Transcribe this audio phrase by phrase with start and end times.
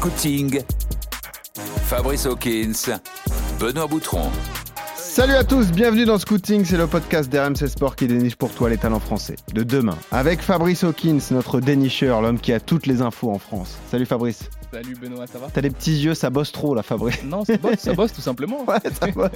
[0.00, 0.62] Scouting,
[1.84, 2.88] Fabrice Hawkins,
[3.60, 4.30] Benoît Boutron.
[4.96, 8.70] Salut à tous, bienvenue dans Scouting, c'est le podcast d'RMC Sport qui déniche pour toi
[8.70, 9.98] les talents français de demain.
[10.10, 13.76] Avec Fabrice Hawkins, notre dénicheur, l'homme qui a toutes les infos en France.
[13.90, 14.48] Salut Fabrice.
[14.72, 15.48] Salut Benoît, ça va?
[15.52, 17.24] T'as des petits yeux, ça bosse trop là, Fabrice.
[17.24, 18.64] Non, ça bosse, ça bosse tout simplement.
[18.68, 19.30] Ouais, ça bosse.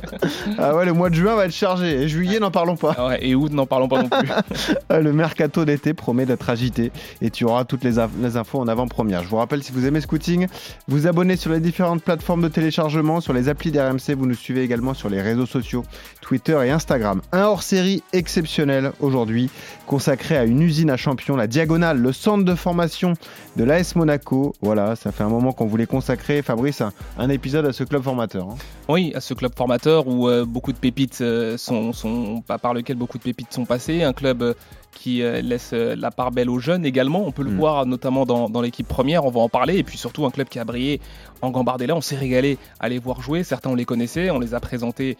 [0.58, 2.02] Ah ouais, le mois de juin va être chargé.
[2.02, 2.94] Et juillet, n'en parlons pas.
[2.96, 4.28] Ah ouais, et août, n'en parlons pas non plus.
[4.88, 8.68] Ah, Le mercato d'été promet d'être agité et tu auras toutes les, les infos en
[8.68, 9.24] avant-première.
[9.24, 10.46] Je vous rappelle, si vous aimez Scouting,
[10.86, 14.62] vous abonnez sur les différentes plateformes de téléchargement, sur les applis d'RMC, vous nous suivez
[14.62, 15.84] également sur les réseaux sociaux,
[16.24, 17.20] Twitter et Instagram.
[17.32, 19.50] Un hors-série exceptionnel aujourd'hui,
[19.86, 23.12] consacré à une usine à champions, la Diagonale, le centre de formation
[23.56, 24.54] de l'AS Monaco.
[24.62, 28.02] Voilà, ça fait un moment qu'on voulait consacrer, Fabrice, un, un épisode à ce club
[28.02, 28.48] formateur.
[28.50, 28.56] hein.
[28.88, 33.18] Oui, à ce club formateur où euh, beaucoup de pépites euh, sont, par lequel beaucoup
[33.18, 34.54] de pépites sont passées, un club euh,
[34.92, 37.26] qui laisse la part belle aux jeunes également.
[37.26, 37.56] On peut le Mm.
[37.58, 39.76] voir notamment dans, dans l'équipe première, on va en parler.
[39.76, 41.00] Et puis surtout un club qui a brillé
[41.42, 41.96] en Gambardella.
[41.96, 43.42] On s'est régalé à les voir jouer.
[43.42, 45.18] Certains on les connaissait, on les a présentés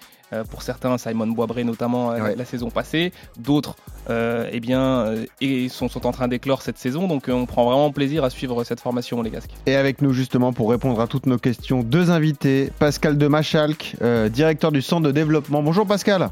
[0.50, 2.37] pour certains, Simon Boisbré notamment euh, Ouais.
[2.37, 3.12] la saison passée.
[3.39, 3.77] D'autres,
[4.11, 7.06] euh, eh bien, euh, et sont, sont en train d'éclore cette saison.
[7.09, 9.50] Donc euh, on prend vraiment plaisir à suivre cette formation les Gasques.
[9.67, 13.97] Et avec nous justement pour répondre à toutes nos questions, deux invités, Pascal de Machalc,
[14.03, 15.62] euh, directeur du centre de développement.
[15.62, 16.31] Bonjour Pascal.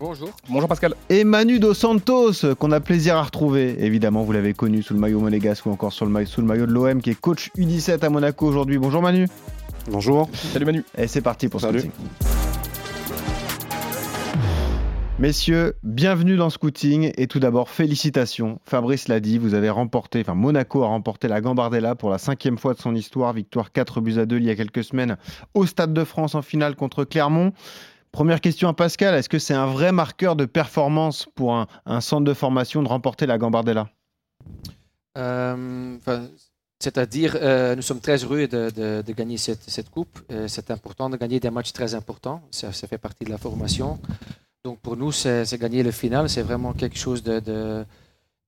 [0.00, 0.30] Bonjour.
[0.48, 0.94] Bonjour Pascal.
[1.10, 3.84] Et Manu Dos Santos, qu'on a plaisir à retrouver.
[3.84, 6.46] Évidemment, vous l'avez connu sous le maillot monégasque ou encore sur le maillot, sous le
[6.46, 8.78] maillot de l'OM, qui est coach U17 à Monaco aujourd'hui.
[8.78, 9.26] Bonjour Manu.
[9.90, 10.28] Bonjour.
[10.52, 10.84] Salut Manu.
[10.96, 11.80] Et c'est parti pour Salut.
[11.80, 12.57] Scouting.
[15.18, 18.60] Messieurs, bienvenue dans Scouting et tout d'abord félicitations.
[18.64, 22.56] Fabrice l'a dit, vous avez remporté, enfin Monaco a remporté la Gambardella pour la cinquième
[22.56, 25.16] fois de son histoire, victoire 4 buts à 2 il y a quelques semaines
[25.54, 27.52] au Stade de France en finale contre Clermont.
[28.12, 32.24] Première question à Pascal, est-ce que c'est un vrai marqueur de performance pour un, centre
[32.24, 33.88] de formation de remporter la Gambardella?
[35.18, 35.96] Euh,
[36.78, 40.20] C'est-à-dire, euh, nous sommes très heureux de, gagner cette, coupe.
[40.30, 42.40] Euh, c'est important de gagner des matchs très importants.
[42.52, 43.98] Ça fait partie de la formation.
[44.68, 46.28] Donc pour nous, c'est gagner le final.
[46.28, 47.86] C'est vraiment quelque chose de, de,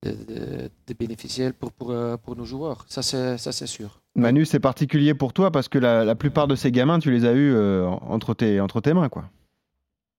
[0.02, 2.84] de, de- de bénéficiel pour, pour, euh, pour nos joueurs.
[2.88, 4.02] Ça, c'est sûr.
[4.16, 7.24] Manu, c'est particulier pour toi parce que la, la plupart de ces gamins, tu les
[7.24, 9.08] as eus euh, entre, tes, entre tes mains.
[9.08, 9.24] quoi.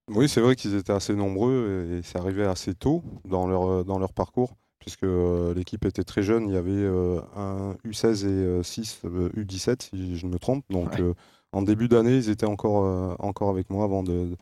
[0.09, 3.83] Oui, c'est vrai qu'ils étaient assez nombreux et c'est arrivé assez tôt dans leur, euh,
[3.83, 6.47] dans leur parcours, puisque euh, l'équipe était très jeune.
[6.47, 10.65] Il y avait euh, un U16 et 6 U17, si je ne me trompe.
[10.71, 11.01] Donc, Ouais.
[11.01, 11.13] euh,
[11.51, 14.35] en début d'année, ils étaient encore, euh, encore avec moi avant de,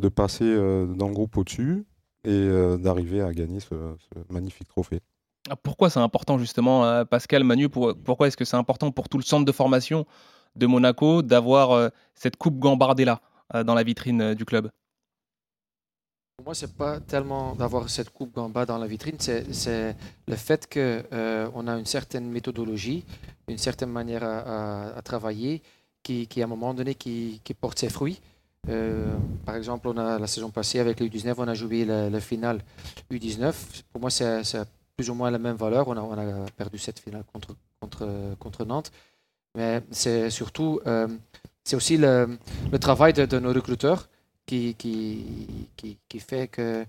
[0.00, 1.84] de passer euh, dans le groupe au-dessus
[2.24, 5.00] et euh, d'arriver à gagner ce, ce magnifique trophée.
[5.50, 9.08] Ah, Pourquoi c'est important justement, euh, Pascal, Manu, pour- pourquoi est-ce que c'est important pour
[9.08, 10.06] tout le centre de formation
[10.56, 13.20] de Monaco d'avoir euh, cette coupe Gambardella
[13.54, 14.70] euh, dans la vitrine euh, du club?
[16.36, 20.66] Pour moi, c'est pas tellement d'avoir cette coupe Gamba dans la vitrine, c'est le fait
[20.72, 23.04] qu'on a une certaine méthodologie,
[23.48, 25.62] une certaine manière à, à- à travailler
[26.02, 28.20] qui, qui, à un moment donné, qui, qui porte ses fruits.
[28.68, 32.08] Euh, par exemple, on a, la saison passée, avec le U19, on a joué le,
[32.08, 32.60] le final
[33.10, 33.52] U19.
[33.92, 34.42] Pour moi, c'est
[34.96, 35.88] plus ou moins la même valeur.
[35.88, 38.92] On a, perdu cette finale contre, Nantes.
[39.56, 41.08] Mais c'est surtout, euh,
[41.64, 42.38] c'est aussi le,
[42.80, 44.08] travail de, nos recruteurs
[44.46, 44.76] qui,
[46.20, 46.84] fait que,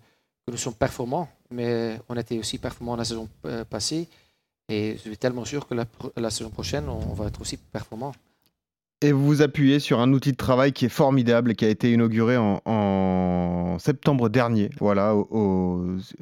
[0.47, 1.29] nous sommes performants.
[1.49, 4.07] Mais on était aussi performants la saison euh, passée.
[4.69, 5.85] Et je suis tellement sûr que la,
[6.15, 8.13] la saison prochaine, on va être aussi performants.
[9.03, 11.67] Et vous vous appuyez sur un outil de travail qui est formidable et qui a
[11.67, 14.69] été inauguré en, septembre dernier.
[14.79, 15.13] Voilà,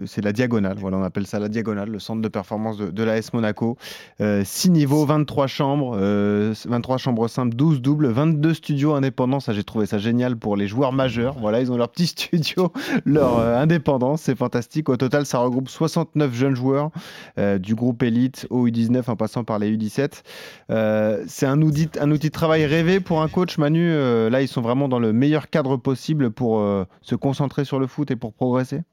[0.05, 0.77] c'est la diagonale.
[0.79, 3.77] Voilà, on appelle ça la diagonale, le centre de performance de, de l'AS Monaco.
[4.19, 9.39] 6 niveaux, 23 chambres, euh, 23 chambres simples, 12 doubles, 22 studios indépendants.
[9.39, 11.37] Ça, j'ai trouvé ça génial pour les joueurs majeurs.
[11.39, 12.71] Voilà, ils ont leur petit studio,
[13.05, 14.23] leur euh, indépendance.
[14.23, 14.89] C'est fantastique.
[14.89, 16.89] Au total, ça regroupe 69 jeunes joueurs
[17.37, 20.23] euh, du groupe élite au U19 en passant par les U17.
[20.71, 23.91] Euh, c'est un outil, un outil de travail rêvé pour un coach, Manu.
[23.91, 27.79] Euh, là, ils sont vraiment dans le meilleur cadre possible pour euh, se concentrer sur
[27.79, 28.83] le foot et pour progresser?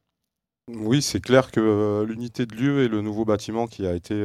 [0.68, 4.20] Oui, c'est clair que euh, l'unité de lieu et le nouveau bâtiment qui a été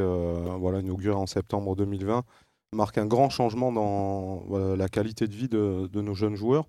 [0.60, 2.24] voilà, inauguré en septembre 2020
[2.74, 4.44] marquent un grand changement dans
[4.76, 6.68] la qualité de vie de, nos jeunes joueurs.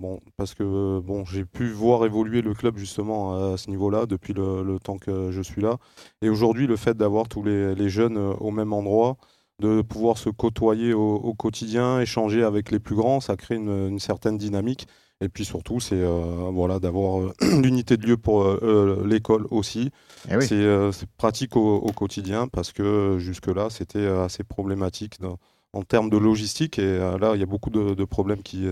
[0.00, 4.34] Bon, parce que bon, j'ai pu voir évoluer le club justement à ce niveau-là depuis
[4.34, 5.78] le, temps que je suis là.
[6.20, 9.16] Et aujourd'hui, le fait d'avoir tous les, jeunes au même endroit,
[9.60, 13.88] de pouvoir se côtoyer au, au quotidien, échanger avec les plus grands, ça crée une,
[13.88, 14.86] une certaine dynamique.
[15.20, 17.32] Et puis surtout, c'est euh, voilà, d'avoir euh,
[17.62, 19.90] l'unité de lieu pour euh, l'école aussi.
[20.30, 20.46] Eh oui.
[20.46, 25.38] C'est pratique au, au quotidien parce que jusque-là, c'était assez problématique dans-
[25.72, 26.78] en termes de logistique.
[26.78, 28.66] Et là, il y a beaucoup de, de problèmes qui,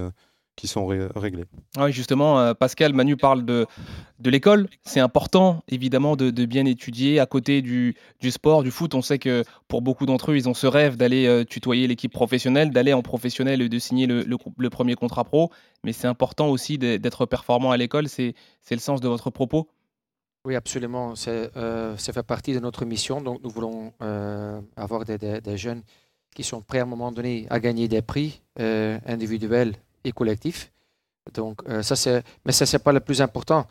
[0.56, 1.44] qui sont réglés.
[1.78, 3.66] Oui, justement, euh, Pascal, Manu parle de,
[4.18, 4.68] de l'école.
[4.82, 8.94] C'est important, évidemment, de, bien étudier à côté du, du, sport, du foot.
[8.94, 12.12] On sait que pour beaucoup d'entre eux, ils ont ce rêve d'aller euh, tutoyer l'équipe
[12.12, 15.50] professionnelle, d'aller en professionnel et de signer le, le, premier contrat pro.
[15.84, 18.08] Mais c'est important aussi d'être performant à l'école.
[18.08, 18.34] C'est
[18.70, 19.68] le sens de votre propos
[20.44, 21.14] oui, absolument.
[21.26, 23.20] Euh, ça fait partie de notre mission.
[23.20, 23.92] Donc, nous voulons
[24.76, 25.82] avoir des, des, jeunes
[26.36, 29.74] qui sont prêts à un moment donné à gagner des prix individuels
[30.06, 30.72] et collectif.
[31.34, 33.66] Donc, euh, ça, c'est, mais ça, c'est pas le plus important.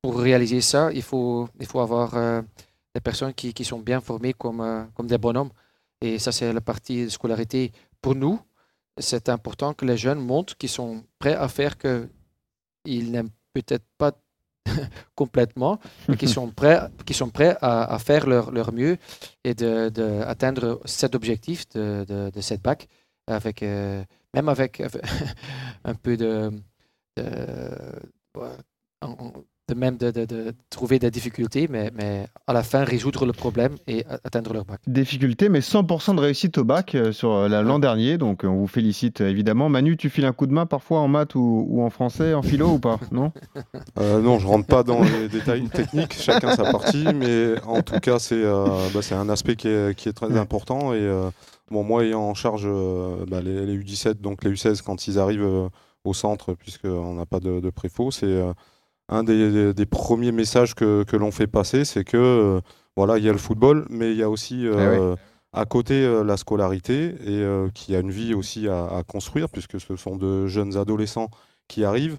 [0.00, 2.40] Pour réaliser ça, il faut, il faut avoir euh,
[2.94, 5.50] des personnes qui, qui, sont bien formées comme, euh, comme des bonhommes.
[6.00, 7.72] Et ça, c'est la partie de scolarité.
[8.00, 8.40] Pour nous,
[8.98, 12.08] c'est important que les jeunes montrent qu'ils sont prêts à faire que
[12.84, 14.12] ils n'aiment peut-être pas
[15.14, 15.78] complètement,
[16.08, 16.80] mais qu'ils sont prêts,
[17.12, 18.96] sont prêts à, faire leur, leur, mieux
[19.44, 22.88] et d'atteindre de, atteindre cet objectif de, de, de cette bac
[23.26, 24.82] avec même avec
[25.84, 26.50] un peu de,
[27.16, 27.24] de,
[29.74, 34.52] même de, trouver des difficultés, mais, mais, à la fin résoudre le problème et atteindre
[34.52, 34.80] leur bac.
[34.86, 38.66] Difficulté, mais 100% de réussite au bac euh, sur euh, l'an dernier, donc on vous
[38.66, 39.68] félicite évidemment.
[39.68, 42.68] Manu, tu files un coup de main parfois en maths ou, en français, en philo
[42.68, 43.32] ou pas Non?
[43.98, 48.00] Euh, Non, je rentre pas dans les détails techniques, chacun sa partie, mais en tout
[48.00, 50.92] cas c'est bah, un aspect qui est, qui est très important.
[50.94, 51.08] Et
[51.70, 55.44] Bon, moi ayant en charge euh, bah, les, U17, donc les U16 quand ils arrivent
[55.44, 55.68] euh,
[56.02, 58.52] au centre, puisqu'on n'a pas de, de préfaux, c'est euh,
[59.10, 62.60] un des, premiers messages que, l'on fait passer, c'est que
[62.96, 65.14] voilà, il y a le football, mais il y a aussi eh
[65.52, 70.16] à côté la scolarité et qui a une vie aussi à, construire, puisque ce sont
[70.16, 71.28] de jeunes adolescents
[71.66, 72.18] qui arrivent.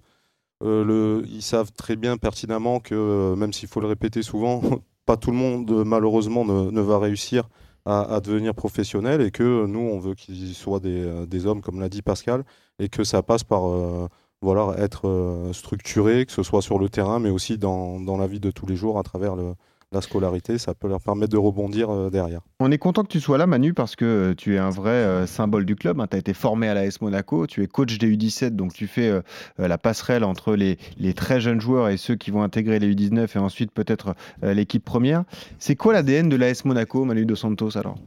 [0.61, 4.61] Le, ils savent très bien pertinemment que, même s'il faut le répéter souvent,
[5.05, 7.47] pas tout le monde malheureusement ne va réussir
[7.85, 11.79] à, devenir professionnel et que nous, on veut qu'ils soient des, euh, des, hommes, comme
[11.79, 12.43] l'a dit Pascal,
[12.79, 14.07] et que ça passe par euh,
[14.41, 18.27] voilà, être euh, structuré, que ce soit sur le terrain, mais aussi dans, dans la
[18.27, 19.53] vie de tous les jours à travers le,
[19.91, 22.41] la scolarité, ça peut leur permettre de rebondir euh, derrière.
[22.59, 25.27] On est content que tu sois là, Manu, parce que euh, tu es un vrai
[25.27, 25.99] symbole du club.
[25.99, 26.07] Hein.
[26.09, 29.11] Tu as été formé à l'AS Monaco, tu es coach des U17, donc tu fais
[29.59, 33.35] la passerelle entre les, les, très jeunes joueurs et ceux qui vont intégrer les U19
[33.35, 35.23] et ensuite peut-être l'équipe première.
[35.59, 37.97] C'est quoi l'ADN de l'AS Monaco, Manu Dos Santos, alors?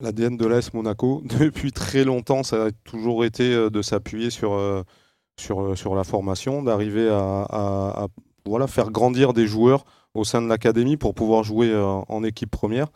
[0.00, 4.84] L'ADN de l'AS Monaco, depuis très longtemps, ça a toujours été de s'appuyer sur,
[5.42, 8.06] sur, sur la formation, d'arriver à,
[8.46, 9.84] voilà, faire grandir des joueurs
[10.14, 12.88] au sein de l'académie pour pouvoir jouer euh, en équipe première,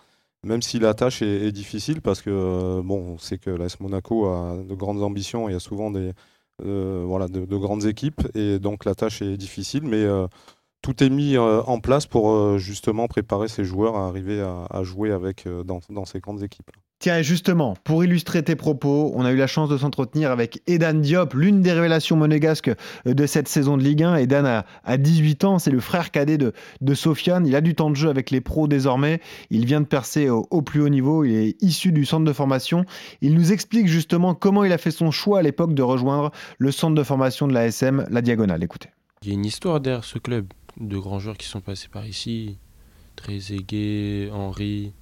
[0.44, 4.26] même si la tâche est, difficile parce que euh, bon, on sait que l'AS Monaco
[4.26, 6.12] a de grandes ambitions, il y a souvent euh,
[6.60, 10.04] de, grandes équipes et donc la tâche est difficile, mais
[10.82, 15.48] tout est mis en place pour justement préparer ces joueurs à arriver à, jouer avec,
[15.48, 16.70] dans, dans, ces grandes équipes.
[16.98, 20.94] Tiens, justement, pour illustrer tes propos, on a eu la chance de s'entretenir avec Edan
[20.94, 22.70] Diop, l'une des révélations monégasques
[23.04, 24.16] de cette saison de Ligue 1.
[24.16, 27.46] Edan a, 18 ans, c'est le frère cadet de, de, Sofiane.
[27.46, 29.20] Il a du temps de jeu avec les pros désormais.
[29.50, 31.22] Il vient de percer au, plus haut niveau.
[31.24, 32.86] Il est issu du centre de formation.
[33.20, 36.72] Il nous explique justement comment il a fait son choix à l'époque de rejoindre le
[36.72, 38.64] centre de formation de la SM, la Diagonale.
[38.64, 38.88] Écoutez.
[39.20, 40.46] Il y a une histoire derrière ce club
[40.80, 42.56] de grands joueurs qui sont passés par ici.
[43.16, 44.94] Trezeguet, Henri,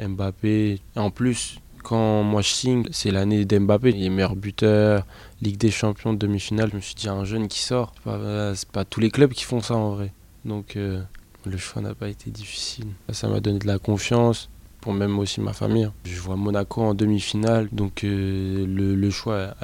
[0.00, 0.80] Mbappé.
[0.96, 3.90] En plus, quand moi je signe, c'est l'année d'Mbappé.
[3.90, 5.06] Il est meilleur buteur,
[5.42, 6.70] Ligue des Champions, demi-finale.
[6.70, 9.60] Je me suis dit, un jeune qui sort, c'est pas, tous les clubs qui font
[9.60, 10.12] ça en vrai.
[10.44, 11.02] Donc euh,
[11.44, 12.86] le choix n'a pas été difficile.
[13.10, 14.48] Ça m'a donné de la confiance
[14.80, 15.90] pour même aussi ma famille.
[16.04, 19.54] Je vois Monaco en demi-finale, donc euh, le, choix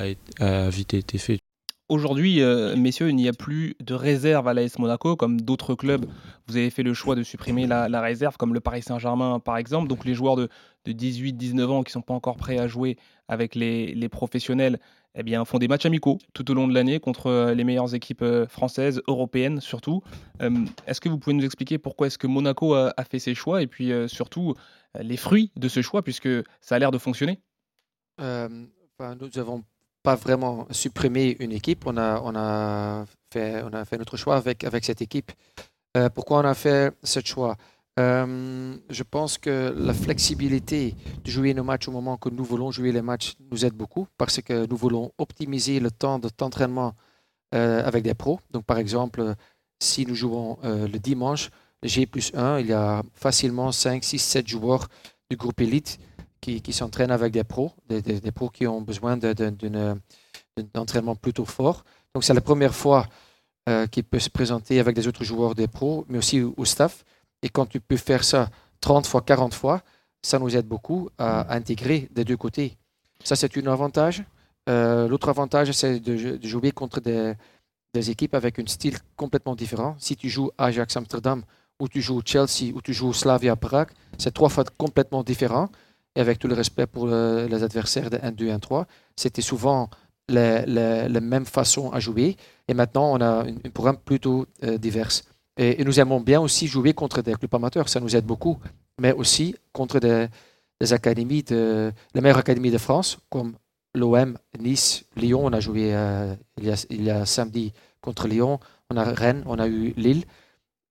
[0.40, 1.38] a, vite été fait.
[1.90, 6.06] Aujourd'hui, euh, messieurs, il n'y a plus de réserve à l'AS Monaco, comme d'autres clubs.
[6.46, 9.88] Vous avez fait le choix de supprimer la, réserve, comme le Paris Saint-Germain par exemple.
[9.88, 10.48] Donc les joueurs de,
[10.86, 12.96] 18-19 ans qui ne sont pas encore prêts à jouer
[13.28, 14.80] avec les, professionnels
[15.14, 17.94] eh bien, font des matchs amicaux tout au long de l'année contre euh, les meilleures
[17.94, 20.02] équipes euh, françaises, européennes surtout.
[20.86, 23.66] est-ce que vous pouvez nous expliquer pourquoi est-ce que Monaco a, fait ces choix et
[23.66, 24.54] puis surtout
[24.98, 26.30] les fruits de ce choix, puisque
[26.62, 27.40] ça a l'air de fonctionner?
[28.18, 29.64] Nous avons
[30.04, 31.86] pas vraiment supprimer une équipe.
[31.86, 35.32] On a, on a, fait, on a fait notre choix avec, avec cette équipe.
[35.96, 37.56] Euh, pourquoi on a fait ce choix?
[37.98, 40.94] Euh, Je pense que la flexibilité
[41.24, 44.06] de jouer nos matchs au moment que nous voulons jouer les matchs nous aide beaucoup
[44.18, 46.92] parce que nous voulons optimiser le temps d'entraînement
[47.54, 48.40] euh, avec des pros.
[48.50, 49.34] Donc, par exemple,
[49.82, 51.50] si nous jouons le dimanche,
[51.82, 54.88] G plus 1, il y a facilement 5, 6, 7 joueurs
[55.30, 55.98] du groupe élite
[56.44, 59.98] qui, s'entraînent avec des pros, des, pros qui ont besoin d'un
[60.74, 61.84] entraînement plutôt fort.
[62.14, 63.06] Donc c'est la première fois
[63.68, 67.04] euh, qu'il peut se présenter avec des autres joueurs des pros, mais aussi au, staff.
[67.42, 69.82] Et quand tu peux faire ça 30 fois, 40 fois,
[70.22, 72.76] ça nous aide beaucoup à, intégrer des deux côtés.
[73.22, 74.22] Ça, c'est un avantage.
[74.68, 77.36] Euh, l'autre avantage, c'est de, jouer contre des,
[78.10, 79.96] équipes avec un style complètement différent.
[79.98, 81.42] Si tu joues Ajax Amsterdam,
[81.80, 85.68] ou tu joues Chelsea, ou tu joues Slavia Prague, c'est trois fois complètement différent.
[86.16, 89.90] Et avec tout le respect pour les adversaires de 1, 2, 1, 3, c'était souvent
[90.28, 92.36] la même façon à jouer.
[92.68, 95.10] Et maintenant, on a un, programme plutôt euh, divers.
[95.56, 98.58] Et, nous aimons bien aussi jouer contre des clubs amateurs, ça nous aide beaucoup,
[99.00, 100.28] mais aussi contre des,
[100.92, 103.54] académies, les meilleures académies de France, comme
[103.94, 105.44] l'OM, Nice, Lyon.
[105.44, 109.66] On a joué euh, il, y a, samedi contre Lyon, on a Rennes, on a
[109.66, 110.24] eu Lille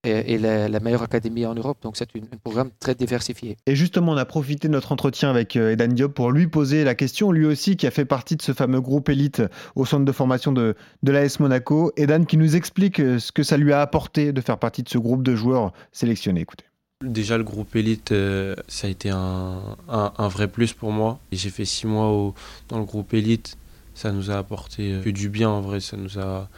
[0.03, 1.77] et, la, meilleure académie en Europe.
[1.81, 3.57] Donc c'est un, programme très diversifié.
[3.65, 6.83] Et justement, on a profité de notre entretien avec euh, Edan Diop pour lui poser
[6.83, 9.41] la question, lui aussi qui a fait partie de ce fameux groupe élite
[9.75, 11.91] au centre de formation de, de l'AS Monaco.
[11.97, 14.89] Edan qui nous explique euh, ce que ça lui a apporté de faire partie de
[14.89, 16.41] ce groupe de joueurs sélectionnés.
[16.41, 16.65] Écoutez.
[17.03, 21.19] Déjà, le groupe élite, euh, ça a été un, un, vrai plus pour moi.
[21.33, 22.33] J'ai fait six mois
[22.69, 23.57] dans le groupe élite.
[23.93, 25.81] Ça nous a apporté que du bien en vrai.
[25.81, 26.49] Ça nous a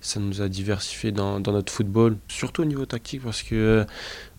[0.00, 3.84] ça nous a diversifié dans, dans, notre football, surtout au niveau tactique parce que euh,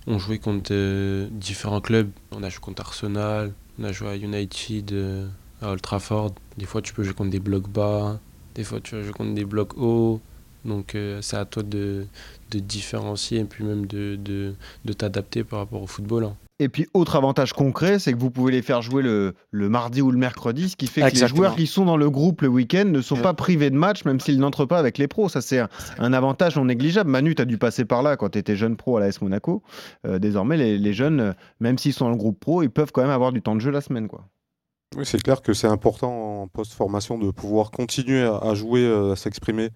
[0.05, 2.09] on jouait contre euh, différents clubs.
[2.31, 5.27] On a joué contre Arsenal, on a joué à United, euh,
[5.61, 6.33] à Old Trafford.
[6.57, 8.19] Des fois, tu peux jouer contre des blocs bas,
[8.55, 10.21] des fois, tu vas jouer contre des blocs hauts.
[10.65, 12.07] Donc, c'est à toi de,
[12.51, 16.25] de, différencier et puis même de, de, de t'adapter par rapport au football.
[16.25, 16.35] Hein.
[16.59, 20.01] Et puis, autre avantage concret, c'est que vous pouvez les faire jouer le, le, mardi
[20.01, 22.47] ou le mercredi, ce qui fait que les joueurs qui sont dans le groupe le
[22.47, 25.29] week-end ne sont pas privés de match, même s'ils n'entrent pas avec les pros.
[25.29, 25.59] Ça, c'est
[25.99, 27.11] un, avantage non négligeable.
[27.11, 29.61] Manu, tu as dû passer par là quand tu étais jeune pro à l'AS Monaco.
[30.07, 33.01] Euh, désormais, les, les, jeunes, même s'ils sont dans le groupe pro, ils peuvent quand
[33.01, 34.07] même avoir du temps de jeu la semaine.
[34.07, 34.25] Quoi.
[34.95, 39.15] Oui, c'est clair que c'est important en post-formation de pouvoir continuer à, jouer, euh, à
[39.15, 39.69] s'exprimer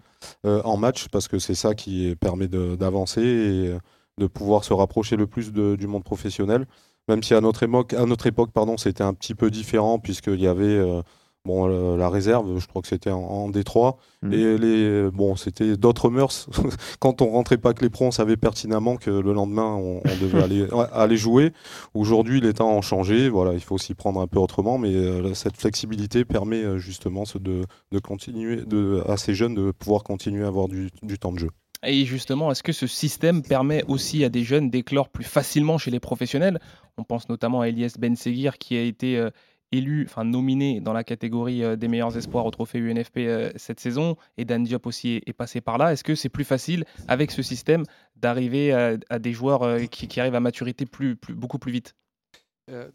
[0.47, 3.77] euh, en match, parce que c'est ça qui permet d'avancer et
[4.21, 6.67] de pouvoir se rapprocher le plus du monde professionnel.
[7.07, 10.39] Même si à notre époque, à notre époque pardon, c'était un petit peu différent, puisqu'il
[10.39, 11.01] y avait euh,
[11.45, 11.65] bon,
[11.97, 14.33] la réserve, je crois que c'était en, Détroit, mmh.
[14.33, 16.47] et les, bon, c'était d'autres mœurs.
[16.99, 20.43] Quand on rentrait pas avec les pros, on savait pertinemment que le lendemain, on, devait
[20.43, 21.53] aller, aller jouer.
[21.95, 25.33] Aujourd'hui, les temps ont changé, voilà, il faut s'y prendre un peu autrement, mais euh,
[25.33, 30.43] cette flexibilité permet euh, justement de, de continuer, de, à ces jeunes de pouvoir continuer
[30.45, 31.49] à avoir du temps de jeu.
[31.83, 35.89] Et justement, est-ce que ce système permet aussi à des jeunes d'éclore plus facilement chez
[35.89, 36.59] les professionnels?
[36.97, 39.31] On pense notamment à Elias Ben Seguir qui a été euh,
[39.71, 43.79] élu, enfin nominé dans la catégorie euh, des meilleurs espoirs au trophée UNFP euh, cette
[43.79, 45.91] saison, et Dan Diop aussi est, passé par là.
[45.91, 47.83] Est-ce que c'est plus facile avec ce système
[48.15, 50.85] d'arriver à, des joueurs qui, arrivent à maturité
[51.29, 51.95] beaucoup plus vite?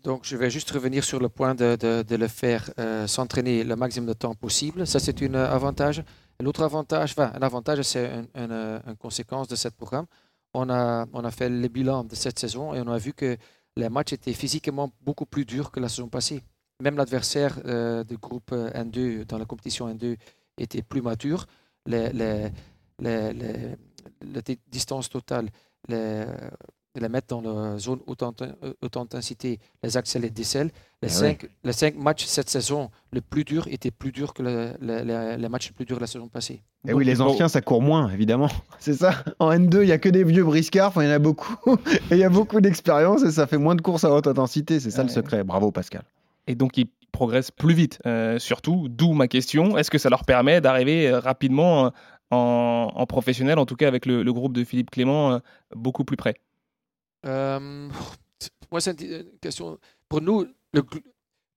[0.04, 2.70] Donc, je vais juste revenir sur le point de, de le faire
[3.06, 4.86] s'entraîner le maximum de temps possible.
[4.86, 6.04] Ça, c'est un avantage.
[6.40, 10.06] L'autre avantage, enfin, un avantage, c'est une, conséquence de ce programme.
[10.54, 13.36] On a, on a fait le bilan de cette saison et on a vu que
[13.76, 16.42] les matchs étaient physiquement beaucoup plus durs que la saison passée.
[16.82, 20.16] Même l'adversaire euh, du groupe N2 dans la compétition N2
[20.58, 21.46] était plus mature.
[21.86, 22.50] Les, les,
[22.98, 25.48] les, les distances totales,
[25.88, 26.26] les,
[27.00, 28.22] les mettre dans la zone haute,
[28.96, 30.70] intensité, les accélérés des Les,
[31.02, 35.48] ah cinq, les cinq matchs cette saison, le plus dur était plus dur que les
[35.48, 36.62] matchs les plus durs de la saison passée.
[36.86, 38.48] Et eh oui, les anciens, ça court moins, évidemment.
[38.78, 39.24] C'est ça.
[39.40, 41.76] En N2, il n'y a que des vieux briscards, il y en a beaucoup.
[42.10, 44.78] et il y a beaucoup d'expérience et ça fait moins de courses à haute intensité.
[44.78, 45.42] C'est ça le secret.
[45.42, 46.02] Bravo, Pascal.
[46.46, 48.88] Et donc, ils progressent plus vite, euh, surtout.
[48.88, 49.76] D'où ma question.
[49.76, 51.90] Est-ce que ça leur permet d'arriver euh, rapidement
[52.30, 55.38] en, en, professionnel, en tout cas avec le, le groupe de Philippe Clément, euh,
[55.74, 56.36] beaucoup plus près?
[57.24, 57.88] Euh,
[58.70, 59.78] moi, c'est une question.
[60.08, 60.82] Pour nous, le,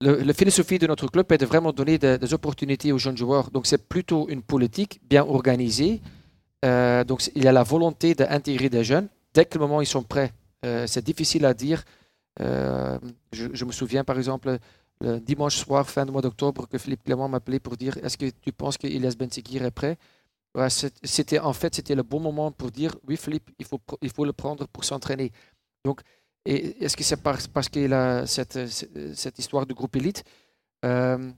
[0.02, 3.52] la philosophie de notre club est de vraiment donner des, opportunités aux jeunes joueurs.
[3.52, 6.02] Donc, c'est plutôt une politique bien organisée.
[6.66, 9.08] Euh, donc, il y a la volonté d'intégrer des jeunes.
[9.34, 10.34] Dès que le moment ils sont prêts,
[10.66, 11.84] euh, c'est difficile à dire.
[12.40, 14.58] je, me souviens, par exemple,
[15.02, 18.26] le dimanche soir, fin du mois d'octobre, que Philippe Clément m'appelait pour dire Est-ce que
[18.42, 19.98] tu penses qu'Ilias Bensekir est prêt?
[21.04, 24.26] C'était en fait c'était le bon moment pour dire oui Philippe il faut il faut
[24.26, 25.32] le prendre pour s'entraîner
[25.86, 26.02] donc,
[26.46, 30.24] est-ce que c'est parce, qu'il a cette, cette, histoire de groupe élite
[30.86, 31.32] euh,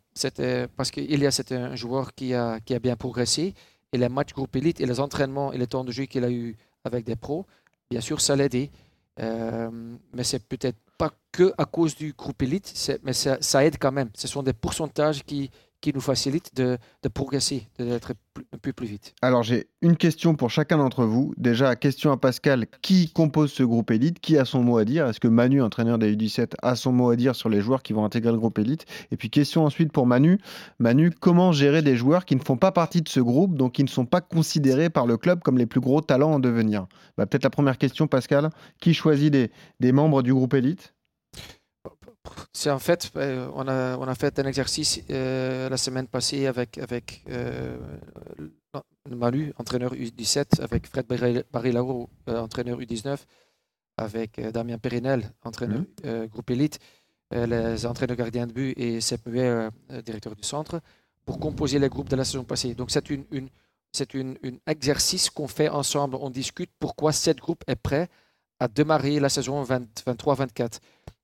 [0.78, 3.54] Parce qu'il y a un joueur qui a, qui a bien progressé
[3.92, 6.32] et les matchs groupe élite et les entraînements et les temps de jeu qu'il a
[6.32, 7.46] eu avec des pros,
[7.90, 8.72] bien sûr, ça l'a aidé.
[9.20, 9.70] Euh,
[10.14, 14.10] mais c'est peut-être pas que à cause du groupe élite, mais ça, aide quand même.
[14.16, 15.52] Ce sont des pourcentages qui,
[15.82, 16.78] qui nous facilite de,
[17.14, 18.14] progresser, d'être
[18.62, 19.14] plus vite.
[19.22, 21.34] Alors j'ai une question pour chacun d'entre vous.
[21.38, 25.08] Déjà, question à Pascal, qui compose ce groupe élite Qui a son mot à dire?
[25.08, 27.94] Est-ce que Manu, entraîneur des U17, a son mot à dire sur les joueurs qui
[27.94, 30.40] vont intégrer le groupe élite Et puis question ensuite pour Manu.
[30.80, 33.84] Manu, comment gérer des joueurs qui ne font pas partie de ce groupe, donc qui
[33.84, 36.86] ne sont pas considérés par le club comme les plus gros talents en devenir?
[37.18, 38.50] Bah, Peut-être la première question, Pascal.
[38.80, 40.94] Qui choisit des, des membres du groupe élite
[42.54, 46.48] c'est en fait, euh, on a, on a fait un exercice euh, la semaine passée
[46.48, 47.78] avec, avec euh,
[49.10, 51.08] Manu, entraîneur U17, avec Fred
[51.52, 53.18] Barilao, entraîneur U19,
[53.98, 56.28] avec Damien Périnel, entraîneur mhm.
[56.28, 56.80] groupe élite,
[57.32, 59.70] les entraîneurs gardiens de but et Sepp Muet,
[60.04, 60.82] directeur du centre,
[61.26, 62.76] pour composer les groupes de la saison passée.
[62.76, 63.50] Donc c'est une, une
[63.92, 64.36] c'est un
[64.68, 66.16] exercice qu'on fait ensemble.
[66.16, 68.10] On discute pourquoi cette groupe est prêt
[68.60, 70.80] à démarrer la saison 23-24.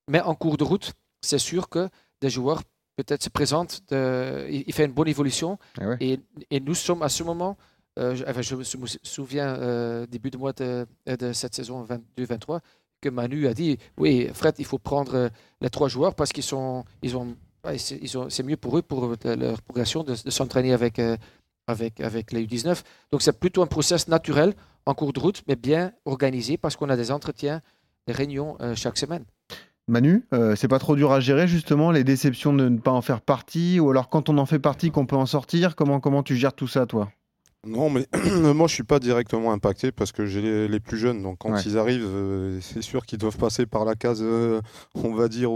[0.09, 1.89] Mais en cours de route, c'est sûr que
[2.21, 2.61] des joueurs
[2.97, 5.59] peut-être se présentent, de, il, fait une bonne évolution.
[5.79, 7.57] Ah et, et, nous sommes à ce moment,
[7.99, 11.85] euh, je, me souviens euh, début de mois de, de cette saison
[12.17, 12.59] 22-23,
[13.01, 15.29] que Manu a dit, oui Fred, il faut prendre euh,
[15.61, 17.35] les trois joueurs parce qu'ils sont, ils ont,
[18.01, 20.99] ils ont, c'est mieux pour eux, pour leur progression, de, s'entraîner avec,
[21.67, 22.81] avec, avec les U19.
[23.11, 24.53] Donc c'est plutôt un process naturel
[24.85, 27.61] en cours de route, mais bien organisé parce qu'on a des entretiens,
[28.07, 29.25] des réunions chaque semaine.
[29.87, 33.01] Manu, euh, c'est pas trop dur à gérer justement les déceptions de ne pas en
[33.01, 36.23] faire partie ou alors quand on en fait partie qu'on peut en sortir comment, comment
[36.23, 37.09] tu gères tout ça toi?
[37.65, 38.05] Non, mais
[38.53, 41.23] moi je suis pas directement impacté parce que j'ai les, plus jeunes.
[41.23, 44.61] Donc quand ils arrivent, euh, c'est sûr qu'ils doivent passer par la case, euh,
[44.95, 45.51] on va dire,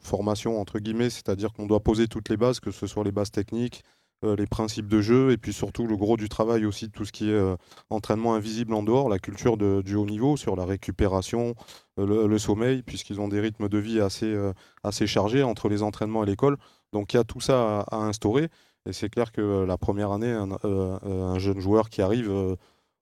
[0.00, 3.32] formation entre guillemets, c'est-à-dire qu'on doit poser toutes les bases, que ce soit les bases
[3.32, 3.82] techniques,
[4.22, 7.30] les principes de jeu et puis surtout le gros du travail aussi, tout ce qui
[7.30, 7.56] est euh,
[7.88, 11.54] entraînement invisible en dehors, la culture du haut niveau sur la récupération,
[11.98, 14.36] euh, le, sommeil, puisqu'ils ont des rythmes de vie assez,
[14.84, 16.58] assez chargés entre les entraînements et l'école.
[16.92, 18.48] Donc il y a tout ça à, instaurer.
[18.86, 22.56] Et c'est clair que la première année, un, jeune joueur qui arrive,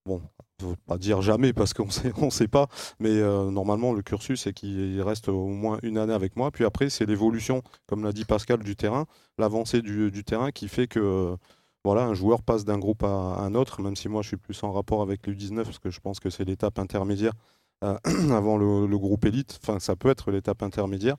[0.07, 0.23] bon,
[0.87, 4.53] pas dire jamais parce qu'on sait, on sait pas, mais euh, normalement le cursus c'est
[4.53, 6.51] qu'il reste au moins une année avec moi.
[6.51, 9.07] Puis après c'est l'évolution, comme l'a dit Pascal, du terrain,
[9.39, 11.37] l'avancée du, terrain qui fait que
[11.85, 13.83] voilà un joueur passe d'un groupe à, un autre.
[13.83, 16.31] Même si moi je suis plus en rapport avec l'U19 parce que je pense que
[16.31, 17.33] c'est l'étape intermédiaire
[17.85, 17.97] euh,
[18.33, 19.59] avant le, groupe élite.
[19.63, 21.17] Enfin ça peut être l'étape intermédiaire.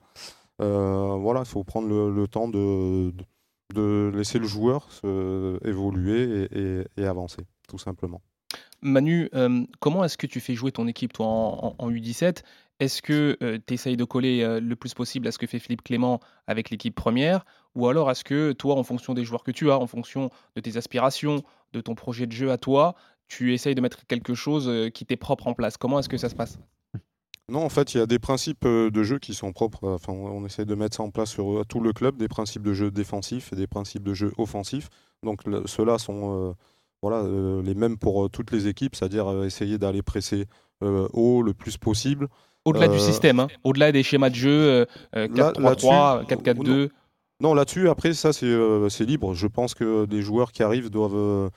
[0.61, 3.13] Euh, voilà, il faut prendre le, temps de,
[3.73, 4.89] de, laisser le joueur
[5.63, 6.49] évoluer
[6.97, 8.21] et avancer, tout simplement.
[8.81, 9.29] Manu,
[9.79, 12.43] comment est-ce que tu fais jouer ton équipe, toi, en, U17
[12.79, 16.19] Est-ce que tu essayes de coller le plus possible à ce que fait Philippe Clément
[16.47, 17.45] avec l'équipe première?
[17.75, 20.61] Ou alors est-ce que toi, en fonction des joueurs que tu as, en fonction de
[20.61, 21.43] tes aspirations,
[21.73, 22.95] de ton projet de jeu à toi,
[23.27, 25.77] tu essayes de mettre quelque chose qui t'est propre en place?
[25.77, 26.57] Comment est-ce que ça se passe?
[27.49, 29.97] Non, en fait, il y a des principes de jeu qui sont propres.
[30.07, 32.91] On essaie de mettre ça en place sur tout le club, des principes de jeu
[32.91, 34.89] défensifs et des principes de jeu offensifs.
[35.23, 36.55] Donc, ceux-là sont
[37.01, 40.45] voilà, euh, les mêmes pour euh, toutes les équipes, c'est-à-dire euh, essayer d'aller presser
[40.81, 42.29] haut le plus possible.
[42.63, 43.47] Au-delà du système, hein.
[43.65, 46.89] au-delà des schémas de jeu 4-3-3, 4-4-2.
[47.41, 49.33] Non, là-dessus, après, ça, c'est libre.
[49.33, 51.51] Je pense que des joueurs qui arrivent doivent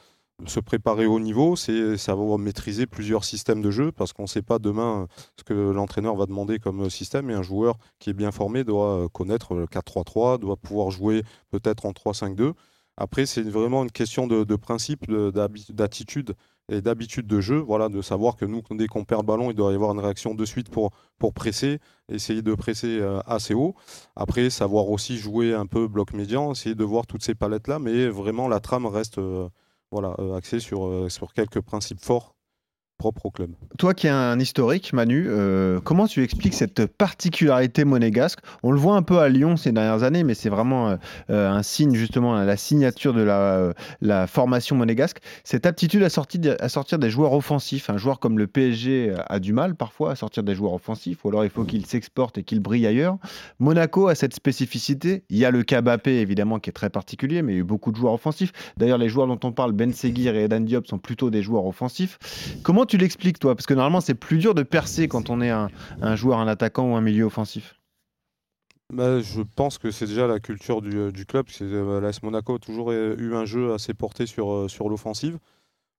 [0.45, 4.43] se préparer au niveau, c'est savoir maîtriser plusieurs systèmes de jeu, parce qu'on ne sait
[4.43, 5.07] pas demain
[5.39, 9.07] ce que l'entraîneur va demander comme système, et un joueur qui est bien formé doit
[9.13, 12.55] connaître le 4-3-3, doit pouvoir jouer peut-être en 3-5-2.
[12.97, 16.35] Après, c'est vraiment une question de, principe, d'attitude
[16.69, 17.59] et d'habitude de jeu.
[17.59, 20.01] Voilà, de savoir que nous, dès qu'on perd le ballon, il doit y avoir une
[20.01, 23.75] réaction de suite pour, pour presser, essayer de presser euh, assez haut.
[24.15, 28.09] Après, savoir aussi jouer un peu bloc médian, essayer de voir toutes ces palettes-là, mais
[28.09, 29.49] vraiment la trame reste euh,
[29.91, 32.32] voilà, euh, axée sur, sur quelques principes forts
[33.03, 33.51] propre club.
[33.79, 38.39] Toi qui as un historique, Manu, euh, comment tu expliques cette particularité monégasque?
[38.63, 40.97] On le voit un peu à Lyon ces dernières années, mais c'est vraiment euh,
[41.31, 45.19] euh, un signe, justement, la signature de la, la formation monégasque.
[45.43, 47.91] Cette aptitude à sortir, à sortir des joueurs offensifs.
[47.91, 51.29] Un joueur comme le PSG a du mal parfois à sortir des joueurs offensifs, ou
[51.29, 53.19] alors il faut qu'il s'exporte et qu'il brille ailleurs.
[53.59, 55.25] Monaco a cette spécificité.
[55.29, 57.65] Il y a le Kabapé, évidemment, qui est très particulier, mais il y a eu
[57.65, 58.53] beaucoup de joueurs offensifs.
[58.77, 61.67] D'ailleurs, les joueurs dont on parle, Ben Seguir et Edan Diop, sont plutôt des joueurs
[61.67, 62.19] offensifs.
[62.63, 65.51] Comment tu l'expliques, toi Parce que normalement, c'est plus dur de percer quand on est
[65.51, 65.71] un,
[66.17, 67.75] joueur, un attaquant ou un milieu offensif.
[68.93, 71.47] Bah, je pense que c'est déjà la culture du, euh, club.
[71.63, 75.39] Euh, L'AS Monaco a toujours eu un jeu assez porté sur, euh, sur l'offensive.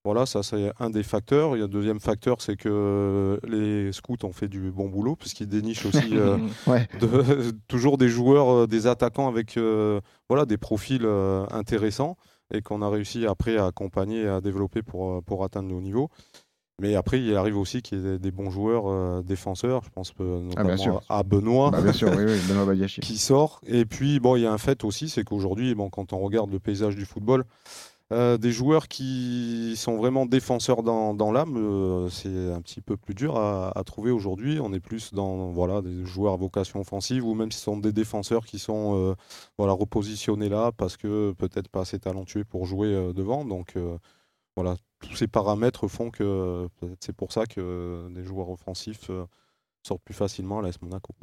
[0.06, 1.56] Voilà, ça c'est un des facteurs.
[1.56, 5.16] Il y a un deuxième facteur, c'est que les scouts ont fait du bon boulot,
[5.16, 6.14] puisqu'ils dénichent aussi
[7.70, 9.58] toujours des joueurs, des attaquants avec
[10.28, 11.06] voilà, des profils
[11.52, 12.18] intéressants
[12.54, 15.82] et qu'on a réussi après à accompagner et à développer pour, pour atteindre le haut
[15.82, 16.10] niveau.
[16.82, 19.84] Mais après, il arrive aussi qu'il y ait des bons joueurs euh, défenseurs.
[19.84, 23.62] Je pense ah, notamment à Benoît, bah, Benoît qui sort.
[23.68, 26.52] Et puis, bon, il y a un fait aussi, c'est qu'aujourd'hui, bon, quand on regarde
[26.52, 27.46] le paysage du football,
[28.12, 32.98] euh, des joueurs qui sont vraiment défenseurs dans, dans l'âme, euh, c'est un petit peu
[32.98, 34.60] plus dur à, trouver aujourd'hui.
[34.60, 37.78] On est plus dans voilà, des joueurs à vocation offensive ou même si ce sont
[37.78, 39.16] des défenseurs qui sont
[39.58, 43.46] voilà, repositionnés là parce que peut-être pas assez talentueux pour jouer devant.
[43.46, 43.76] Donc
[44.56, 46.68] voilà, tous ces paramètres font que
[47.00, 49.26] c'est pour ça que des joueurs offensifs euh,
[49.86, 51.14] sortent plus facilement à l'AS Monaco.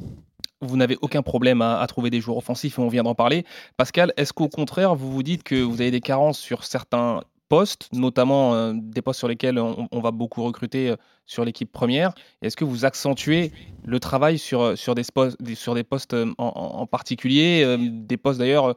[0.61, 3.45] vous n'avez aucun problème à, trouver des joueurs offensifs on vient d'en parler.
[3.77, 7.89] Pascal, est-ce qu'au contraire, vous vous dites que vous avez des carences sur certains postes,
[7.93, 12.13] notamment euh, des postes sur lesquels on, va beaucoup recruter euh, sur l'équipe première?
[12.41, 13.51] Est-ce que vous accentuez
[13.85, 15.03] le travail sur, sur, des,
[15.55, 18.75] sur des postes en, particulier, des postes d'ailleurs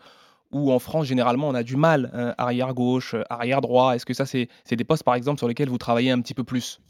[0.54, 4.06] où en France, généralement, on a du mal, euh, arrière gauche, euh, arrière droit Est-ce
[4.06, 6.80] que ça, c'est des postes, par exemple, sur lesquels vous travaillez un petit peu plus?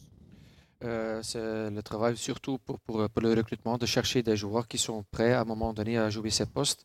[0.84, 5.04] Euh, c'est le travail surtout pour, pour, le recrutement, de chercher des joueurs qui sont
[5.10, 6.84] prêts à un moment donné à jouer ces postes.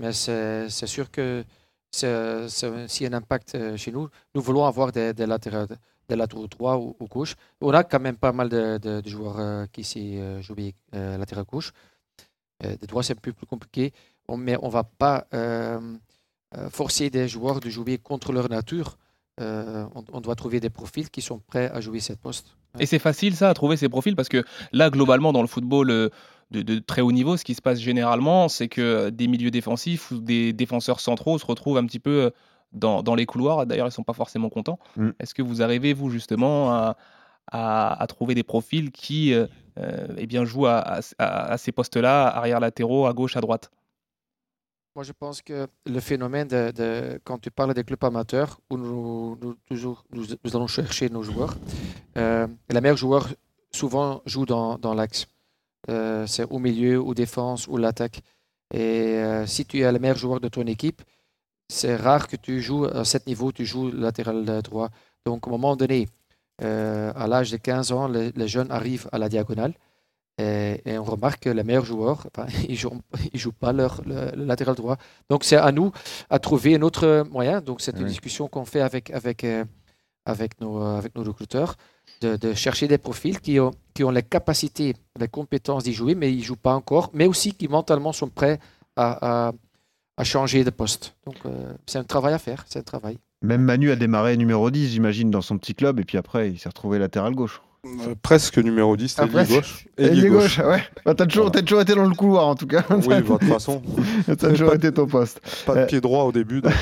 [0.00, 1.44] Mais c'est sûr que
[1.90, 4.08] c'est aussi un impact euh, chez nous.
[4.34, 5.66] Nous voulons avoir des, des latéraux,
[6.48, 7.34] droits ou, ou gauche.
[7.60, 9.82] On a quand même pas mal de, de- de joueurs euh, qui
[10.18, 11.72] euh, jouer euh, latéral gauche.
[12.64, 13.92] Euh, des droits, c'est un peu plus compliqué.
[14.38, 15.96] Mais on ne va pas euh, euh,
[16.70, 18.96] forcer des joueurs de jouer contre leur nature.
[19.40, 22.56] Euh, on, on doit trouver des profils qui sont prêts à jouer cette poste.
[22.78, 25.90] Et c'est facile ça à trouver ces profils parce que là globalement dans le football
[25.90, 26.08] euh,
[26.50, 29.50] de, de très haut niveau, ce qui se passe généralement, c'est que euh, des milieux
[29.50, 32.30] défensifs ou des défenseurs centraux se retrouvent un petit peu euh,
[32.72, 33.66] dans, dans les couloirs.
[33.66, 34.78] D'ailleurs, ils sont pas forcément contents.
[34.96, 35.10] Mm.
[35.18, 36.96] Est-ce que vous arrivez vous justement à,
[37.50, 39.46] à- à trouver des profils qui euh,
[39.78, 43.40] euh, eh bien jouent à, à- à- à ces postes-là, arrière latéraux, à gauche, à
[43.40, 43.70] droite?
[44.96, 49.38] Moi, je pense que le phénomène de, quand tu parles des clubs amateurs, où nous,
[49.66, 51.56] toujours, nous, allons chercher nos joueurs,
[52.18, 53.28] euh, les meilleurs
[53.70, 55.28] souvent jouent dans, dans l'axe.
[55.88, 58.20] Euh, c'est au milieu, ou défense, ou l'attaque.
[58.74, 61.02] Et euh, si tu es le meilleur joueur de ton équipe,
[61.68, 64.90] c'est rare que tu joues à ce niveau, tu joues latéral droit.
[65.24, 66.08] Donc, à un moment donné,
[66.62, 69.74] euh, à l'âge de 15 ans, les jeunes arrivent à la diagonale.
[70.40, 74.36] Et, et on remarque que les meilleurs joueurs, enfin, ils ne jouent, pas leur, le,
[74.36, 74.96] le latéral droit.
[75.28, 75.92] Donc c'est à nous
[76.30, 77.60] à trouver un autre moyen.
[77.60, 79.64] Donc c'est une discussion qu'on fait avec, avec, euh,
[80.24, 81.76] avec, nos, euh, avec nos recruteurs,
[82.22, 86.14] de, de chercher des profils qui ont, qui ont les capacités, les compétences d'y jouer,
[86.14, 88.58] mais ils ne jouent pas encore, mais aussi qui mentalement sont prêts
[88.96, 89.52] à, à,
[90.16, 91.16] à changer de poste.
[91.26, 93.18] Donc euh, c'est un travail à faire, c'est un travail.
[93.42, 96.58] Même Manu a démarré numéro 10, j'imagine, dans son petit club, et puis après, il
[96.58, 97.62] s'est retrouvé latéral gauche.
[97.86, 99.86] Euh, presque numéro 10, Ah, ailier gauche.
[99.96, 100.82] Ailier gauche, ouais.
[101.06, 101.50] Bah, t'as toujours, Voilà.
[101.60, 102.84] t'as toujours été dans le couloir, en tout cas.
[102.90, 103.80] Oui, bah, de toute façon,
[104.28, 105.40] a toujours été ton poste.
[105.64, 105.86] pas de Euh.
[105.86, 106.74] pied droit au début, donc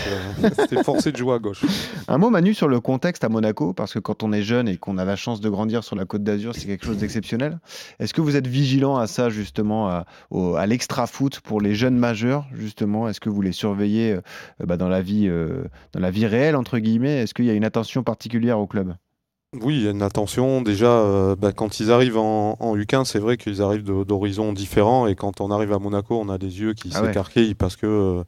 [0.42, 1.64] euh, c'était forcé de jouer à gauche.
[2.08, 4.76] Un mot, Manu, sur le contexte à Monaco, parce que quand on est jeune et
[4.76, 7.60] qu'on a la chance de grandir sur la Côte d'Azur, c'est quelque chose d'exceptionnel.
[8.00, 13.08] Est-ce que vous êtes vigilant à ça, justement, à, l'extra-foot pour les jeunes majeurs, justement?
[13.08, 14.20] Est-ce que vous les surveillez euh,
[14.66, 15.30] bah, dans, la vie,
[15.92, 17.22] dans la vie réelle, entre guillemets?
[17.22, 18.94] Est-ce qu'il y a une attention particulière au club?
[19.54, 20.60] Oui, il y a une attention.
[20.60, 24.52] Déjà, euh, bah, quand ils arrivent en, en U15, c'est vrai qu'ils arrivent de- d'horizons
[24.52, 25.06] différents.
[25.06, 27.08] Et quand on arrive à Monaco, on a des yeux qui Ah ouais.
[27.08, 28.24] s'écarquillent parce que euh,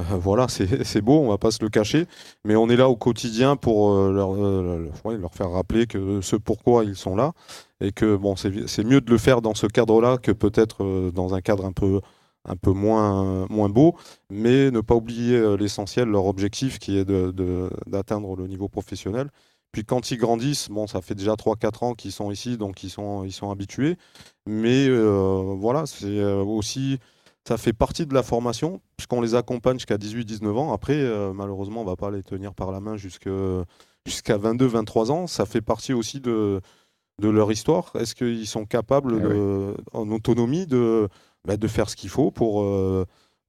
[0.00, 0.66] euh, voilà, c'est
[1.00, 2.04] beau, on va pas se le cacher.
[2.44, 6.36] Mais on est là au quotidien pour leur, leur- ouais, leur faire rappeler que ce
[6.36, 7.32] pourquoi ils sont là.
[7.80, 11.40] Et que bon, c'est mieux de le faire dans ce cadre-là que peut-être dans un
[11.40, 12.02] cadre un peu,
[12.44, 13.96] un peu moins, moins beau.
[14.28, 19.30] Mais ne pas oublier l'essentiel, leur objectif qui est de- de- d'atteindre le niveau professionnel.
[19.72, 22.90] Puis quand ils grandissent, bon, ça fait déjà 3-4 ans qu'ils sont ici, donc ils
[22.90, 23.96] sont, ils sont habitués.
[24.46, 26.98] Mais euh, voilà, c'est euh, aussi,
[27.46, 30.72] ça fait partie de la formation, puisqu'on les accompagne jusqu'à 18-19 ans.
[30.72, 33.28] Après, euh, malheureusement, on ne va pas les tenir par la main jusqu'à
[34.38, 35.26] 22-23 ans.
[35.26, 36.60] Ça fait partie aussi de,
[37.20, 37.92] de leur histoire.
[37.94, 41.08] Est-ce qu'ils sont capables, Eh de- en autonomie, de,
[41.46, 43.04] bah, de faire ce qu'il faut pour, euh,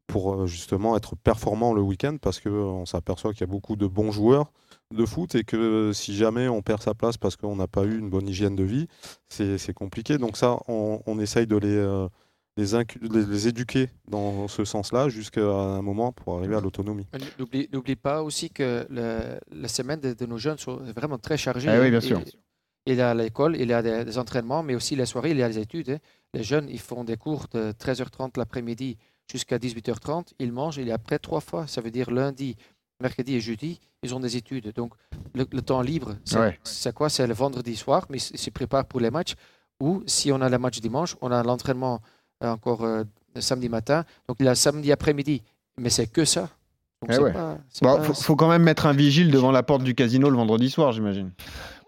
[0.08, 2.18] pour justement être performant le week-end?
[2.22, 4.52] Parce qu'on s'aperçoit qu'il y a beaucoup de bons joueurs
[4.96, 7.98] de foot et que si jamais on perd sa place parce qu'on n'a pas eu
[8.00, 8.88] une bonne hygiène de vie,
[9.28, 10.18] c'est c'est compliqué.
[10.18, 12.08] Donc ça, on, on essaye de les, euh,
[12.58, 12.66] les,
[13.02, 17.06] les- les éduquer dans ce sens-là jusqu'à un moment pour arriver à l'autonomie.
[17.38, 21.38] N'oublie n'oublie pas aussi que le- la semaine de, de nos jeunes sont vraiment très
[21.38, 21.70] chargées.
[21.70, 22.22] Ah oui, bien Il- sûr.
[22.88, 25.38] Il y a l'école, il y a des, des entraînements, mais aussi les soirées, il
[25.38, 25.92] y a les études.
[25.92, 25.98] hein.
[26.34, 28.98] Les jeunes, ils font des cours de 13h30 l'après-midi
[29.32, 30.30] jusqu'à 18h30.
[30.40, 32.56] Ils mangent, et après trois fois, ça veut dire lundi,
[33.02, 34.74] mercredi et jeudi, ils ont des études.
[34.74, 34.94] Donc,
[35.34, 36.60] le, le temps libre, c'est Ouais.
[36.94, 37.10] quoi?
[37.10, 39.36] C'est le vendredi soir, mais ils se préparent pour les matchs.
[39.82, 42.02] Ou si on a le match dimanche, on a l'entraînement
[42.44, 43.04] euh, encore euh,
[43.36, 44.04] le samedi matin.
[44.28, 45.42] Donc, il y a samedi après-midi,
[45.80, 46.50] mais c'est que ça.
[47.10, 47.32] Eh ouais.
[47.32, 50.36] Bon, pas- faut, faut quand même mettre un vigile devant la porte du casino le
[50.36, 51.32] vendredi soir, j'imagine.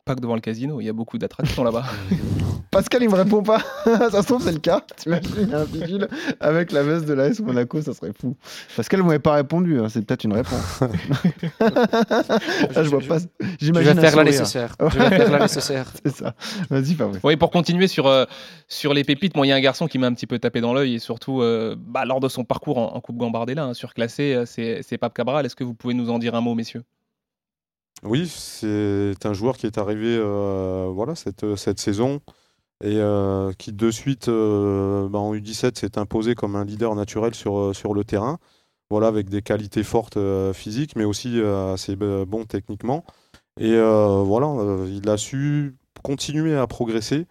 [0.03, 1.83] Pas que devant le casino, il y a beaucoup d'attractions là-bas.
[2.71, 3.59] Pascal, il me répond pas.
[3.85, 4.81] ça se trouve, c'est le cas.
[4.95, 6.07] T'imagines, un vigile
[6.39, 8.35] avec la veste de l'AS Monaco, ça serait fou.
[8.75, 9.79] Pascal, vous m'avez pas répondu.
[9.79, 10.81] hein, C'est peut-être une réponse.
[11.59, 13.19] Ah, je vois pas.
[13.19, 14.75] Je J'imagine vais un faire la nécessaire.
[14.79, 15.91] Je vais faire la nécessaire.
[16.03, 16.33] C'est ça.
[16.69, 17.21] Vas-y, Fabrice.
[17.23, 18.25] Oui, pour continuer sur, euh,
[18.67, 20.61] sur les pépites, moi, il y a un garçon qui m'a un petit peu tapé
[20.61, 23.73] dans l'œil et surtout, euh, bah, lors de son parcours en, en Coupe Gambardella, hein,
[23.73, 25.45] surclassé, euh, c'est c'est Pape Cabral.
[25.45, 26.83] Est-ce que vous pouvez nous en dire un mot, messieurs?
[28.03, 32.19] Oui, c'est un joueur qui est arrivé euh, voilà, cette, cette saison
[32.83, 37.35] et euh, qui de suite euh, bah, en U17 s'est imposé comme un leader naturel
[37.35, 38.39] sur, euh, sur le terrain.
[38.89, 40.19] Voilà, avec des qualités fortes
[40.53, 43.05] physiques, mais aussi assez bon techniquement.
[43.57, 44.53] Et voilà,
[44.85, 47.25] il a su continuer à progresser.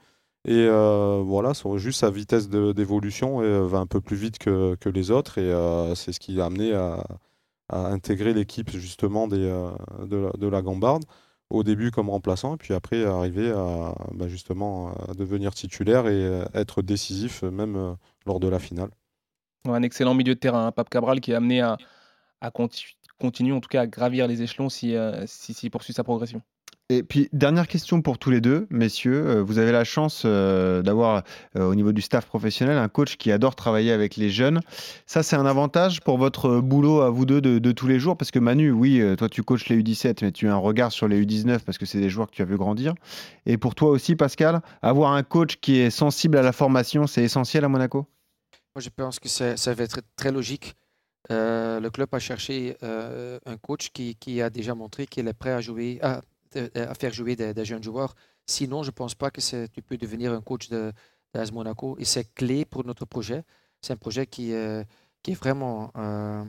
[0.47, 5.37] Et voilà, juste sa vitesse d'évolution va un peu plus vite que, que les autres.
[5.37, 5.53] Et
[5.97, 7.05] c'est ce qui l'a amené à,
[7.71, 11.05] à intégrer l'équipe justement des, de, la, de la Gambarde
[11.51, 16.45] au début comme remplaçant, et puis après arriver à bah, justement devenir titulaire et euh,
[16.55, 17.93] être décisif euh, même euh,
[18.25, 18.91] lors de la finale.
[19.67, 21.77] Un excellent milieu de terrain, hein, Pape Cabral, qui est amené à,
[23.19, 24.95] continuer en tout cas à gravir les échelons si,
[25.27, 26.41] si, si poursuit sa progression.
[26.91, 29.25] Et puis, dernière question pour tous les deux, messieurs.
[29.25, 31.23] Euh, vous avez la chance euh, d'avoir,
[31.55, 34.59] euh, au niveau du staff professionnel, un coach qui adore travailler avec les jeunes.
[35.07, 38.17] Ça, c'est un avantage pour votre boulot à vous deux de, tous les jours?
[38.17, 41.07] Parce que Manu, oui, toi, tu coaches les U17, mais tu as un regard sur
[41.07, 42.95] les U19 parce que c'est des joueurs que tu as vu grandir.
[43.47, 47.23] Et pour toi aussi, Pascal, avoir un coach qui est sensible à la formation, c'est
[47.23, 48.09] essentiel à Monaco?
[48.75, 50.75] Moi, je pense que ça va être très logique.
[51.29, 56.01] le club a cherché un coach qui, a déjà montré qu'il est prêt à jouer,
[56.03, 56.23] à
[56.53, 58.15] faire jouer des, jeunes joueurs.
[58.47, 60.93] Sinon, je ne pense pas que tu peux devenir un coach de,
[61.35, 61.97] de Monaco.
[61.99, 63.45] Et c'est clé pour notre projet.
[63.81, 64.85] C'est un projet qui, euh,
[65.23, 66.45] qui est vraiment euh,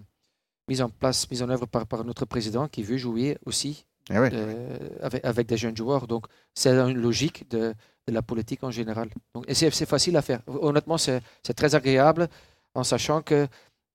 [0.68, 4.16] mis en place, mis en œuvre par, par notre président qui veut jouer aussi eh
[4.16, 6.08] avec, avec, des jeunes joueurs.
[6.08, 7.74] Donc, c'est une logique de,
[8.08, 9.10] de, la politique en général.
[9.34, 10.42] Donc, et c'est facile à faire.
[10.48, 11.22] Honnêtement, c'est
[11.56, 12.28] très agréable
[12.74, 13.48] en sachant que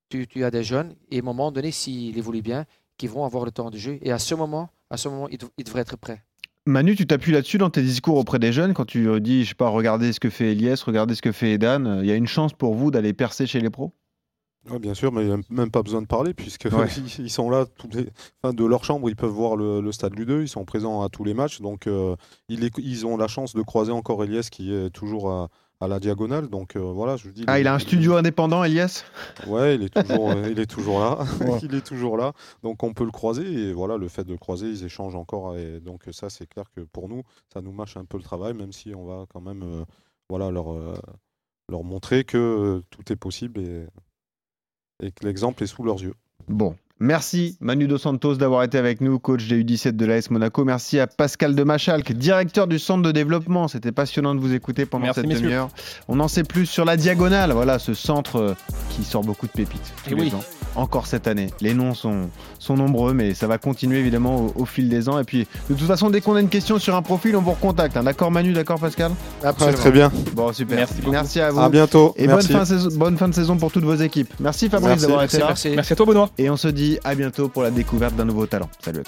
[0.09, 2.65] tu, tu, as des jeunes et à un moment donné, s'ils évoluent bien,
[2.97, 3.99] qui vont avoir le temps de jeu.
[4.01, 6.23] Et à ce moment, à ce moment, il, devrait être prêt.
[6.65, 9.55] Manu, tu t'appuies là-dessus dans tes discours auprès des jeunes quand tu dis, je sais
[9.55, 12.01] pas, regardez ce que fait Elias, regardez ce que fait Edan.
[12.01, 13.93] Il y a une chance pour vous d'aller percer chez les pros?
[14.69, 16.71] Oui, bien sûr, mais il n'y a même pas besoin de parler puisqu'ils
[17.29, 17.65] sont là
[18.43, 21.33] de leur chambre, ils peuvent voir le, stade Lu2, ils sont présents à tous les
[21.33, 22.15] matchs, donc euh,
[22.49, 26.47] ils, ont la chance de croiser encore Elias qui est toujours à, à la diagonale.
[26.49, 27.43] Donc euh, voilà, je dis.
[27.47, 29.03] Ah, il a un studio indépendant, Elias?
[29.47, 31.25] Ouais, il est toujours, euh, il est toujours là.
[31.63, 32.33] il est toujours là.
[32.63, 33.45] Donc on peut le croiser.
[33.45, 35.55] Et voilà, le fait de le croiser, ils échangent encore.
[35.57, 38.53] Et donc ça, c'est clair que pour nous, ça nous mâche un peu le travail,
[38.53, 39.85] même si on va quand même euh,
[40.29, 40.67] voilà, leur,
[41.69, 43.85] leur montrer que tout est possible et,
[45.01, 46.15] et que l'exemple est sous leurs yeux.
[46.47, 50.65] Bon, Merci Manu Dos Santos d'avoir été avec nous, coach des U17 de l'AS Monaco.
[50.65, 53.67] Merci à Pascal de Machalc, directeur du centre de développement.
[53.67, 55.69] C'était passionnant de vous écouter pendant cette demi-heure.
[56.07, 58.53] On en sait plus sur la diagonale, voilà ce centre euh,
[58.89, 60.43] qui sort beaucoup de pépites tous les ans.
[60.75, 61.47] Encore cette année.
[61.61, 62.29] Les noms sont,
[62.59, 65.19] sont nombreux, mais ça va continuer évidemment au, fil des ans.
[65.19, 67.51] Et puis, de toute façon, dès qu'on a une question sur un profil, on vous
[67.51, 67.97] recontacte.
[67.97, 68.03] Hein.
[68.03, 69.11] D'accord Manu, d'accord Pascal?
[69.43, 69.77] Absolument.
[69.77, 70.11] Très bien.
[70.33, 70.87] Bon, super.
[71.09, 71.61] Merci, à vous.
[71.61, 72.13] À bientôt.
[72.15, 72.63] Et bonne fin,
[72.95, 74.31] bonne fin, de saison pour toutes vos équipes.
[74.39, 75.47] Merci Fabrice d'avoir été là.
[75.47, 75.69] Merci.
[75.69, 76.29] merci à toi Benoît.
[76.37, 78.69] Et on se dit à bientôt pour la découverte d'un nouveau talent.
[78.83, 79.03] Salut.